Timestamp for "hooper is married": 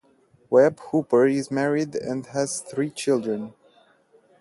0.89-1.93